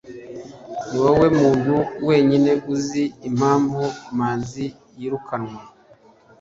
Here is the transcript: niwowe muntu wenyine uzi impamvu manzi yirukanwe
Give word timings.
niwowe 0.89 1.27
muntu 1.39 1.75
wenyine 2.07 2.51
uzi 2.73 3.03
impamvu 3.29 3.83
manzi 4.17 4.65
yirukanwe 4.99 5.57